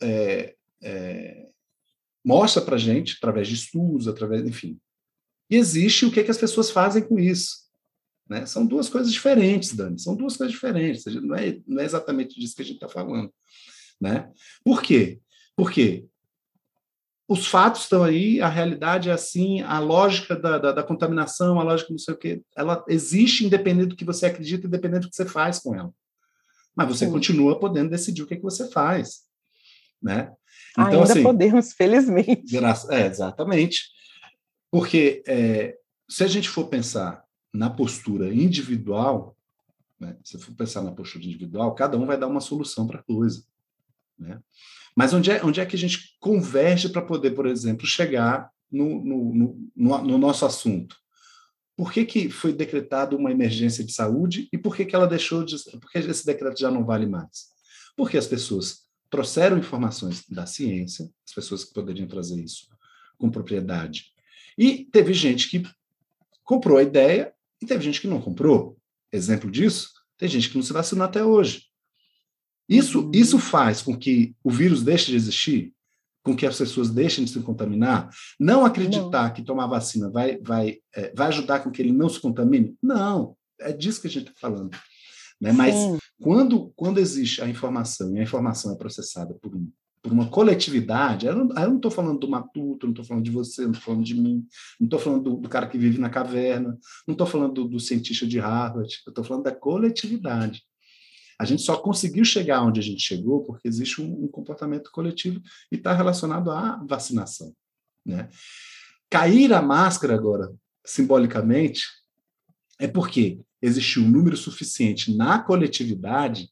[0.01, 1.47] é, é,
[2.23, 4.79] mostra para gente, através de estudos, através, enfim.
[5.49, 7.64] E existe o que, que as pessoas fazem com isso.
[8.29, 8.45] Né?
[8.45, 11.05] São duas coisas diferentes, Dani, são duas coisas diferentes.
[11.05, 13.31] Não é, não é exatamente disso que a gente está falando.
[14.01, 14.31] Né?
[14.63, 15.19] Por quê?
[15.55, 16.05] Porque
[17.27, 21.63] os fatos estão aí, a realidade é assim, a lógica da, da, da, contaminação, a
[21.63, 25.15] lógica não sei o quê, ela existe independente do que você acredita, independente do que
[25.15, 25.91] você faz com ela.
[26.75, 27.11] Mas você Sim.
[27.11, 29.21] continua podendo decidir o que, é que você faz.
[30.01, 30.31] Né?
[30.73, 32.51] Então, Ainda assim, podemos, felizmente.
[32.51, 33.85] Graça, é, exatamente.
[34.69, 35.75] Porque é,
[36.07, 37.24] se a gente for pensar
[37.55, 39.35] na postura individual,
[39.99, 43.03] né, se for pensar na postura individual, cada um vai dar uma solução para a
[43.03, 43.43] coisa.
[44.17, 44.39] Né?
[44.95, 49.03] Mas onde é, onde é que a gente converge para poder, por exemplo, chegar no,
[49.03, 49.33] no,
[49.75, 50.95] no, no, nosso assunto?
[51.75, 55.43] Por que, que foi decretada uma emergência de saúde e por que, que ela deixou
[55.43, 55.57] de.
[55.79, 57.47] Por que esse decreto já não vale mais?
[57.97, 62.67] Porque as pessoas trouxeram informações da ciência, as pessoas que poderiam trazer isso
[63.17, 64.13] com propriedade.
[64.57, 65.63] E teve gente que
[66.43, 68.77] comprou a ideia e teve gente que não comprou.
[69.11, 71.63] Exemplo disso, tem gente que não se vacinou até hoje.
[72.67, 73.11] Isso, uhum.
[73.13, 75.73] isso faz com que o vírus deixe de existir,
[76.23, 78.09] com que as pessoas deixem de se contaminar.
[78.39, 79.33] Não acreditar não.
[79.33, 82.75] que tomar vacina vai, vai, é, vai ajudar com que ele não se contamine?
[82.81, 84.75] Não, é disso que a gente está falando.
[85.39, 85.51] Né?
[85.51, 85.75] Mas
[86.19, 89.69] quando, quando existe a informação e a informação é processada por, um,
[90.05, 93.71] por uma coletividade, eu não estou falando do matuto, não estou falando de você, não
[93.71, 94.47] estou falando de mim,
[94.79, 97.79] não estou falando do, do, cara que vive na caverna, não estou falando do, do
[97.79, 100.61] cientista de Harvard, eu estou falando da coletividade.
[101.39, 105.41] A gente só conseguiu chegar onde a gente chegou porque existe um, um comportamento coletivo
[105.71, 107.51] e está relacionado à vacinação.
[108.05, 108.29] Né?
[109.09, 110.53] Cair a máscara agora,
[110.85, 111.81] simbolicamente,
[112.77, 116.47] é porque existiu um número suficiente na coletividade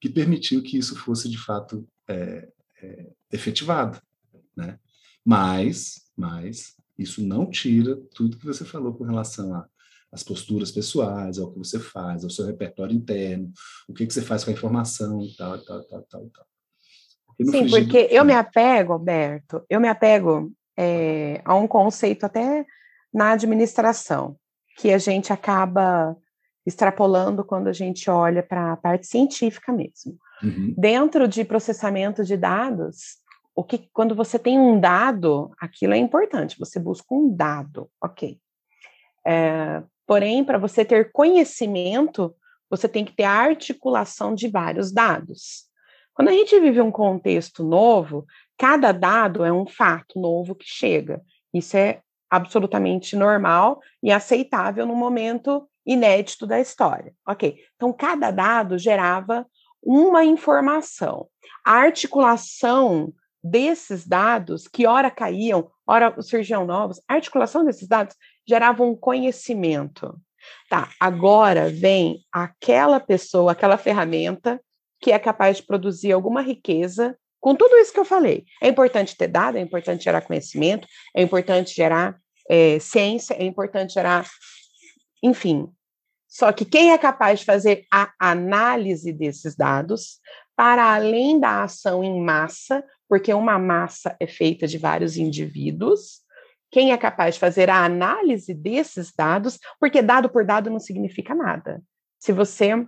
[0.00, 2.48] que permitiu que isso fosse de fato é,
[2.82, 4.00] é, efetivado,
[4.56, 4.78] né?
[5.24, 9.68] Mas, mas isso não tira tudo que você falou com relação a
[10.10, 13.52] as posturas pessoais, ao que você faz, ao seu repertório interno,
[13.88, 16.30] o que, que você faz com a informação e tal, e tal, e tal, tal,
[16.30, 16.46] tal.
[17.26, 22.66] Porque Sim, porque eu me apego, Alberto, eu me apego é, a um conceito até
[23.12, 24.36] na administração,
[24.78, 26.16] que a gente acaba
[26.66, 30.18] extrapolando quando a gente olha para a parte científica mesmo.
[30.42, 30.74] Uhum.
[30.76, 33.18] Dentro de processamento de dados,
[33.54, 38.38] o que quando você tem um dado, aquilo é importante, você busca um dado, ok.
[39.26, 42.34] É, Porém, para você ter conhecimento,
[42.70, 45.66] você tem que ter a articulação de vários dados.
[46.14, 48.24] Quando a gente vive um contexto novo,
[48.56, 51.20] cada dado é um fato novo que chega.
[51.52, 57.12] Isso é absolutamente normal e aceitável no momento inédito da história.
[57.26, 59.46] Ok, então cada dado gerava
[59.82, 61.28] uma informação.
[61.64, 63.12] A articulação
[63.42, 68.14] desses dados, que ora caíam, ora surgiam novos, a articulação desses dados
[68.46, 70.14] gerava um conhecimento.
[70.68, 74.60] Tá, agora vem aquela pessoa, aquela ferramenta
[75.00, 78.44] que é capaz de produzir alguma riqueza com tudo isso que eu falei.
[78.62, 83.94] É importante ter dado, é importante gerar conhecimento, é importante gerar é, ciência, é importante
[83.94, 84.26] gerar.
[85.22, 85.68] Enfim.
[86.28, 90.20] Só que quem é capaz de fazer a análise desses dados,
[90.54, 96.20] para além da ação em massa, porque uma massa é feita de vários indivíduos,
[96.70, 101.34] quem é capaz de fazer a análise desses dados, porque dado por dado não significa
[101.34, 101.82] nada.
[102.20, 102.86] Se você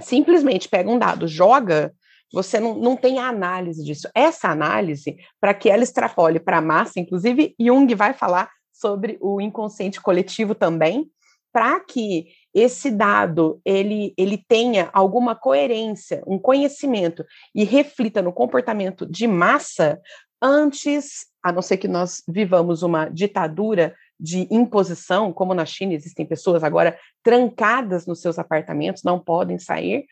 [0.00, 1.92] simplesmente pega um dado, joga,
[2.32, 4.08] você não, não tem a análise disso.
[4.14, 9.40] Essa análise, para que ela extrapole para a massa, inclusive Jung vai falar sobre o
[9.40, 11.10] inconsciente coletivo também,
[11.52, 19.06] para que esse dado ele, ele tenha alguma coerência, um conhecimento e reflita no comportamento
[19.06, 20.00] de massa,
[20.42, 26.26] antes, a não ser que nós vivamos uma ditadura de imposição, como na China existem
[26.26, 30.04] pessoas agora trancadas nos seus apartamentos, não podem sair.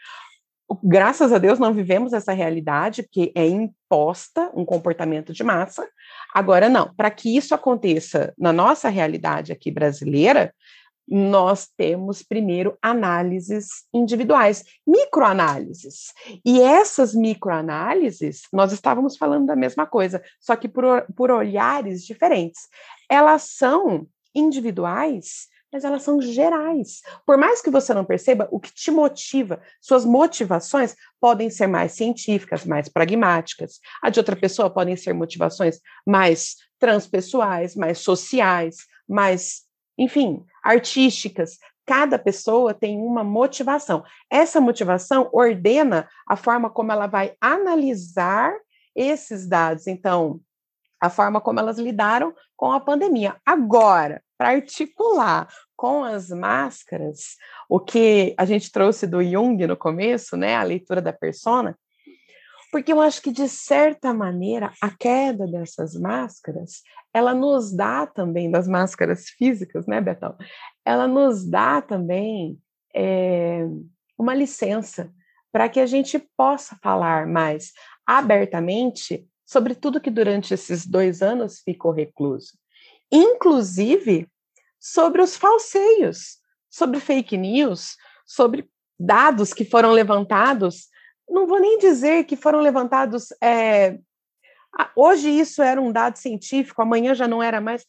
[0.83, 5.87] Graças a Deus não vivemos essa realidade, porque é imposta um comportamento de massa.
[6.35, 10.55] Agora, não, para que isso aconteça na nossa realidade aqui brasileira,
[11.11, 16.13] nós temos primeiro análises individuais, microanálises.
[16.45, 22.69] E essas microanálises, nós estávamos falando da mesma coisa, só que por, por olhares diferentes.
[23.09, 27.03] Elas são individuais, mas elas são gerais.
[27.27, 31.93] Por mais que você não perceba, o que te motiva, suas motivações podem ser mais
[31.93, 33.81] científicas, mais pragmáticas.
[34.03, 39.68] A de outra pessoa podem ser motivações mais transpessoais, mais sociais, mais
[39.99, 41.59] enfim, artísticas.
[41.85, 44.05] Cada pessoa tem uma motivação.
[44.31, 48.55] Essa motivação ordena a forma como ela vai analisar
[48.95, 49.87] esses dados.
[49.87, 50.41] Então,
[51.01, 53.37] a forma como elas lidaram com a pandemia.
[53.45, 57.37] Agora, para articular com as máscaras,
[57.69, 61.79] o que a gente trouxe do Jung no começo, né, a leitura da persona,
[62.71, 68.51] porque eu acho que de certa maneira a queda dessas máscaras, ela nos dá também
[68.51, 70.37] das máscaras físicas, né, Betão?
[70.85, 72.59] Ela nos dá também
[72.95, 73.65] é,
[74.19, 75.13] uma licença
[75.51, 77.73] para que a gente possa falar mais
[78.07, 82.53] abertamente sobre tudo que durante esses dois anos ficou recluso,
[83.11, 84.29] inclusive
[84.79, 86.39] sobre os falseios,
[86.71, 90.89] sobre fake news, sobre dados que foram levantados.
[91.29, 93.29] Não vou nem dizer que foram levantados.
[93.43, 93.99] É,
[94.97, 97.85] hoje isso era um dado científico, amanhã já não era mais.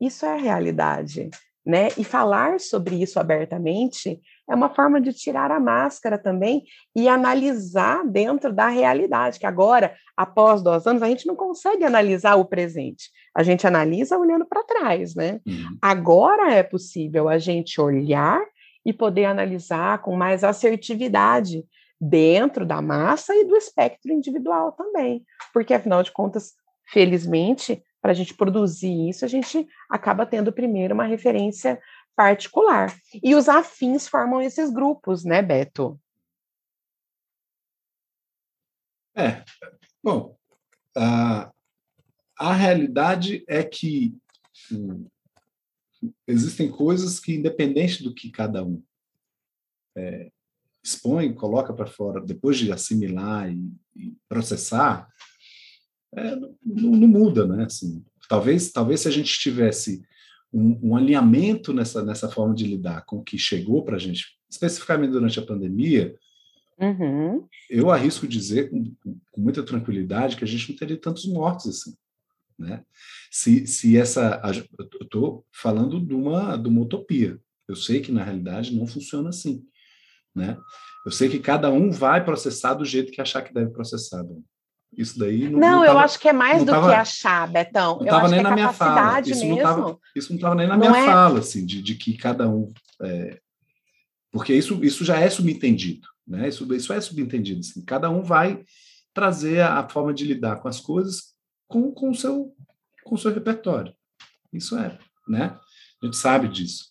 [0.00, 1.30] Isso é a realidade
[1.64, 1.88] né?
[1.96, 8.04] E falar sobre isso abertamente é uma forma de tirar a máscara também e analisar
[8.06, 13.10] dentro da realidade, que agora, após dois anos, a gente não consegue analisar o presente.
[13.34, 15.40] A gente analisa olhando para trás, né?
[15.46, 15.78] Uhum.
[15.80, 18.42] Agora é possível a gente olhar
[18.84, 21.64] e poder analisar com mais assertividade
[22.08, 26.54] dentro da massa e do espectro individual também, porque afinal de contas,
[26.86, 31.80] felizmente, para a gente produzir isso, a gente acaba tendo primeiro uma referência
[32.14, 32.94] particular.
[33.22, 35.98] E os afins formam esses grupos, né, Beto?
[39.16, 39.42] É.
[40.02, 40.36] Bom,
[40.96, 41.50] a,
[42.38, 44.14] a realidade é que
[44.70, 45.06] hum,
[46.26, 48.82] existem coisas que, independente do que cada um
[49.96, 50.30] é,
[50.84, 55.08] expõe, coloca para fora, depois de assimilar e, e processar,
[56.14, 57.64] é, não, não, muda, né?
[57.64, 60.02] Assim, talvez, talvez se a gente tivesse
[60.52, 64.38] um, um, alinhamento nessa, nessa forma de lidar com o que chegou para a gente,
[64.48, 66.14] especificamente durante a pandemia,
[66.78, 67.48] uhum.
[67.70, 68.84] eu arrisco dizer com,
[69.32, 71.96] com, muita tranquilidade que a gente não teria tantos mortos assim.
[72.56, 72.84] Né?
[73.32, 74.40] Se, se essa.
[74.78, 77.40] Eu estou falando de uma, de uma utopia.
[77.66, 79.66] Eu sei que na realidade não funciona assim.
[80.34, 80.56] Né?
[81.04, 84.24] Eu sei que cada um vai processar do jeito que achar que deve processar.
[84.96, 85.58] Isso daí não.
[85.58, 87.96] Não, não eu tava, acho que é mais do tava, que achar, Betão.
[87.96, 89.20] Não estava nem é na minha fala.
[89.20, 91.06] Isso não estava isso não tava nem na não minha é...
[91.06, 92.72] fala, assim, de, de que cada um.
[93.02, 93.40] É,
[94.30, 96.48] porque isso, isso já é subentendido, né?
[96.48, 97.60] Isso, isso é subentendido.
[97.60, 98.64] Assim, cada um vai
[99.12, 101.34] trazer a, a forma de lidar com as coisas
[101.68, 102.54] com, com o seu
[103.04, 103.92] com o seu repertório.
[104.52, 105.58] Isso é, né?
[106.02, 106.86] A gente sabe disso.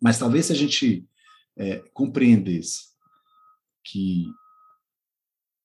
[0.00, 1.06] Mas talvez se a gente
[1.56, 2.90] é, compreendesse
[3.84, 4.26] que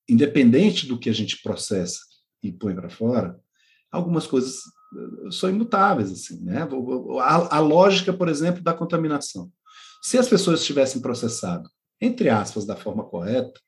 [0.08, 2.00] independente do que a gente processa
[2.42, 3.40] e põe para fora,
[3.92, 6.68] algumas coisas eh, são imutáveis, assim, né?
[7.22, 9.52] A, a, lógica, por exemplo, da contaminação.
[10.02, 11.70] Se as pessoas tivessem processado,
[12.00, 13.60] entre aspas, da forma correta,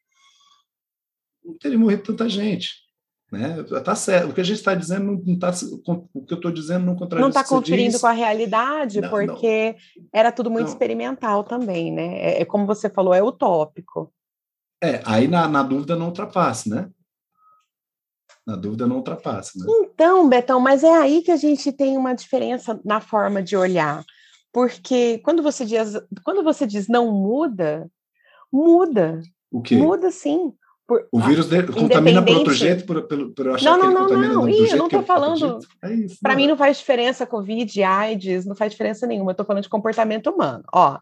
[1.44, 2.87] não teria morrido tanta gente.
[3.32, 3.62] Né?
[3.84, 4.30] Tá certo.
[4.30, 5.52] O que a gente está dizendo não está.
[6.14, 7.22] O que eu estou dizendo não contradiz.
[7.22, 10.06] Não está conferindo com a realidade, não, porque não.
[10.14, 10.74] era tudo muito não.
[10.74, 12.18] experimental também, né?
[12.20, 14.14] É, é, como você falou, é utópico.
[14.82, 16.90] É, aí na, na dúvida não ultrapasse, né?
[18.46, 19.66] Na dúvida não ultrapasse, né?
[19.68, 24.06] Então, Betão, mas é aí que a gente tem uma diferença na forma de olhar.
[24.54, 27.92] Porque quando você diz, quando você diz não muda,
[28.52, 29.22] muda.
[29.52, 29.76] O quê?
[29.76, 30.54] Muda sim.
[30.88, 33.86] Por, o vírus de, contamina por outro jeito, por, por, por achar não, não, que
[33.86, 35.60] ele não, contamina não, do, eu não estou falando.
[35.84, 35.90] É
[36.22, 39.32] Para mim não faz diferença Covid, AIDS, não faz diferença nenhuma.
[39.32, 40.64] Eu estou falando de comportamento humano.
[40.74, 40.98] Ó,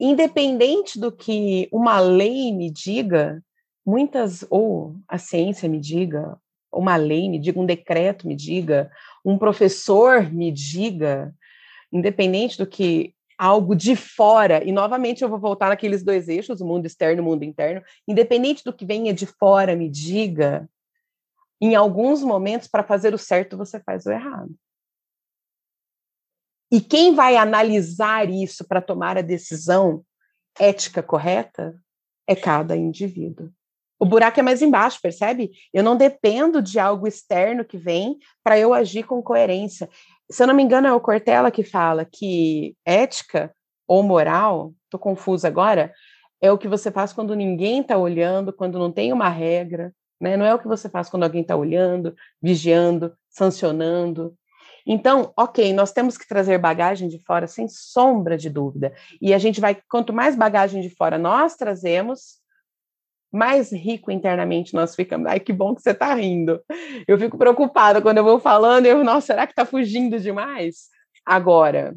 [0.00, 3.40] independente do que uma lei me diga,
[3.86, 6.36] muitas, ou a ciência me diga,
[6.72, 8.90] uma lei me diga, um decreto me diga,
[9.24, 11.32] um professor me diga,
[11.92, 16.66] independente do que algo de fora, e novamente eu vou voltar naqueles dois eixos, o
[16.66, 20.68] mundo externo e o mundo interno, independente do que venha de fora me diga,
[21.60, 24.54] em alguns momentos, para fazer o certo, você faz o errado.
[26.70, 30.04] E quem vai analisar isso para tomar a decisão
[30.58, 31.74] ética correta
[32.26, 33.50] é cada indivíduo.
[33.98, 35.50] O buraco é mais embaixo, percebe?
[35.72, 39.88] Eu não dependo de algo externo que vem para eu agir com coerência.
[40.30, 43.54] Se eu não me engano, é o Cortella que fala que ética
[43.86, 45.92] ou moral, estou confusa agora,
[46.40, 50.36] é o que você faz quando ninguém está olhando, quando não tem uma regra, né?
[50.36, 54.34] não é o que você faz quando alguém está olhando, vigiando, sancionando.
[54.86, 58.92] Então, ok, nós temos que trazer bagagem de fora, sem sombra de dúvida.
[59.20, 62.38] E a gente vai, quanto mais bagagem de fora nós trazemos,
[63.32, 65.26] mais rico internamente nós ficamos.
[65.26, 66.60] Ai, que bom que você está rindo.
[67.06, 70.88] Eu fico preocupada quando eu vou falando, eu, nossa, será que está fugindo demais?
[71.24, 71.94] Agora,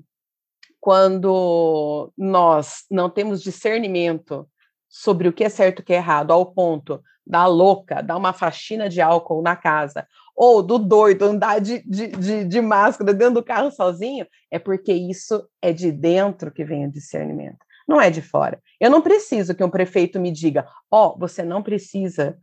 [0.80, 4.48] quando nós não temos discernimento
[4.90, 8.18] sobre o que é certo e o que é errado, ao ponto da louca dar
[8.18, 10.06] uma faxina de álcool na casa,
[10.36, 14.92] ou do doido andar de, de, de, de, máscara dentro do carro sozinho, é porque
[14.92, 18.62] isso é de dentro que vem o discernimento, não é de fora.
[18.80, 22.38] Eu não preciso que um prefeito me diga, ó, oh, você não precisa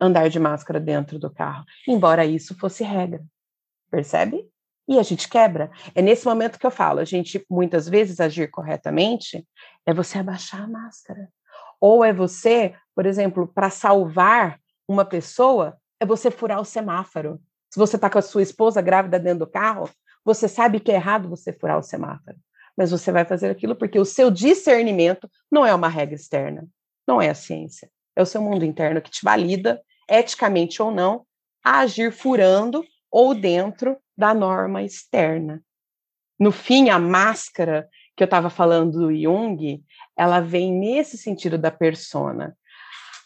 [0.00, 3.24] andar de máscara dentro do carro, embora isso fosse regra,
[3.90, 4.48] percebe?
[4.88, 5.70] E a gente quebra.
[5.94, 9.46] É nesse momento que eu falo, a gente muitas vezes agir corretamente
[9.86, 11.28] é você abaixar a máscara.
[11.80, 17.40] Ou é você, por exemplo, para salvar uma pessoa, é você furar o semáforo.
[17.70, 19.88] Se você está com a sua esposa grávida dentro do carro,
[20.24, 22.36] você sabe que é errado você furar o semáforo.
[22.76, 26.66] Mas você vai fazer aquilo porque o seu discernimento não é uma regra externa,
[27.06, 27.90] não é a ciência.
[28.14, 31.24] É o seu mundo interno que te valida, eticamente ou não,
[31.64, 35.62] a agir furando ou dentro da norma externa.
[36.38, 39.82] No fim, a máscara que eu estava falando do Jung,
[40.16, 42.56] ela vem nesse sentido da persona.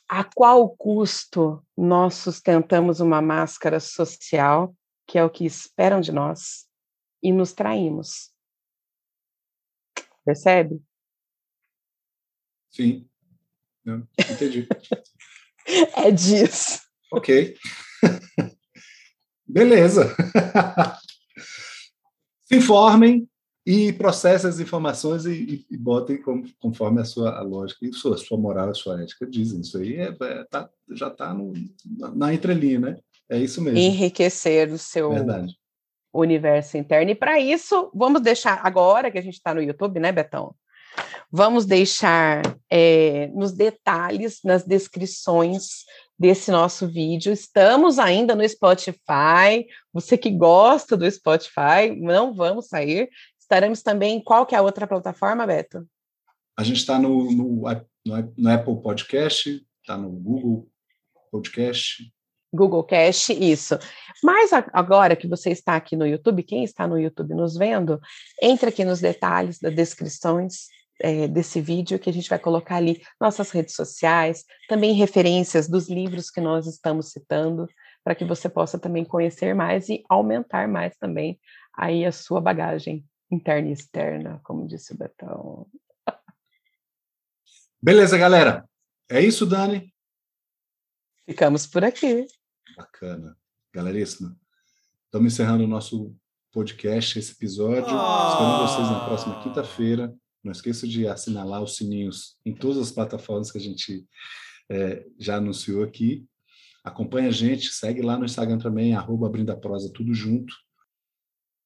[0.08, 4.74] A qual custo nós sustentamos uma máscara social,
[5.06, 6.66] que é o que esperam de nós,
[7.22, 8.30] e nos traímos?
[10.26, 10.82] Percebe?
[12.68, 13.08] Sim.
[13.84, 14.66] Não, entendi.
[15.96, 16.80] é disso.
[17.12, 17.56] Ok.
[19.46, 20.14] Beleza.
[22.44, 23.28] Se informem
[23.64, 28.18] e processem as informações e, e, botem com, conforme a sua a lógica e sua,
[28.18, 29.60] sua moral, a sua ética dizem.
[29.60, 32.98] Isso aí é, é tá, já está na, na entrelinha, né?
[33.28, 33.78] É isso mesmo.
[33.78, 35.56] Enriquecer o seu Verdade.
[36.18, 37.10] Universo interno.
[37.10, 40.54] E para isso, vamos deixar agora que a gente está no YouTube, né, Betão?
[41.30, 45.84] Vamos deixar é, nos detalhes, nas descrições
[46.18, 47.32] desse nosso vídeo.
[47.32, 49.66] Estamos ainda no Spotify.
[49.92, 53.10] Você que gosta do Spotify, não vamos sair.
[53.38, 54.22] Estaremos também.
[54.22, 55.86] Qual que é a outra plataforma, Beto?
[56.56, 57.62] A gente está no, no,
[58.36, 60.66] no, Apple Podcast, está no Google
[61.30, 62.10] Podcast.
[62.56, 63.78] Google Cast, isso.
[64.22, 68.00] Mas agora que você está aqui no YouTube, quem está no YouTube nos vendo,
[68.42, 70.66] entre aqui nos detalhes das descrições
[71.00, 75.88] é, desse vídeo que a gente vai colocar ali nossas redes sociais, também referências dos
[75.88, 77.68] livros que nós estamos citando,
[78.02, 81.38] para que você possa também conhecer mais e aumentar mais também
[81.76, 85.66] aí a sua bagagem interna e externa, como disse o Betão.
[87.82, 88.64] Beleza, galera.
[89.08, 89.92] É isso, Dani?
[91.28, 92.26] Ficamos por aqui.
[92.76, 93.36] Bacana.
[93.72, 94.38] Galeríssima.
[95.06, 96.14] Estamos encerrando o nosso
[96.52, 97.88] podcast, esse episódio.
[97.88, 98.28] Oh.
[98.30, 100.14] Esperando vocês na próxima quinta-feira.
[100.44, 104.06] Não esqueça de assinalar os sininhos em todas as plataformas que a gente
[104.70, 106.26] é, já anunciou aqui.
[106.84, 110.54] Acompanhe a gente, segue lá no Instagram também, arroba Abrindo a Prosa, tudo junto.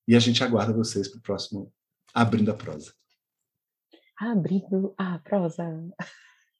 [0.06, 1.72] E a gente aguarda vocês para o próximo
[2.14, 2.94] Abrindo a Prosa.
[4.16, 5.66] Abrindo a Prosa.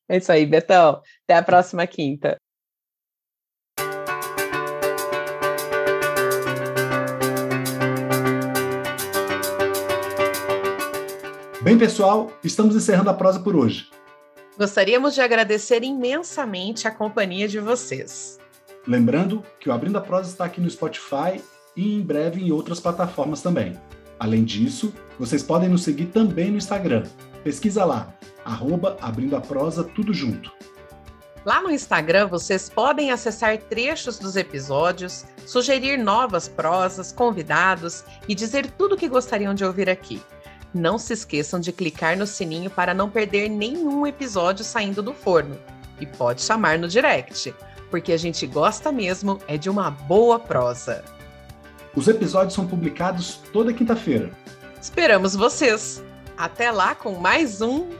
[0.08, 1.00] É isso aí, Betão.
[1.24, 2.36] Até a próxima quinta.
[11.62, 13.90] Bem, pessoal, estamos encerrando a prosa por hoje.
[14.56, 18.38] Gostaríamos de agradecer imensamente a companhia de vocês.
[18.86, 21.38] Lembrando que o Abrindo a Prosa está aqui no Spotify
[21.76, 23.78] e em breve em outras plataformas também.
[24.18, 27.04] Além disso, vocês podem nos seguir também no Instagram.
[27.44, 30.50] Pesquisa lá, arroba Abrindo a Prosa, tudo junto.
[31.44, 38.70] Lá no Instagram vocês podem acessar trechos dos episódios, sugerir novas prosas, convidados e dizer
[38.78, 40.22] tudo o que gostariam de ouvir aqui.
[40.72, 45.58] Não se esqueçam de clicar no sininho para não perder nenhum episódio saindo do forno.
[46.00, 47.52] E pode chamar no direct,
[47.90, 51.04] porque a gente gosta mesmo é de uma boa prosa.
[51.94, 54.30] Os episódios são publicados toda quinta-feira.
[54.80, 56.02] Esperamos vocês!
[56.38, 57.90] Até lá com mais um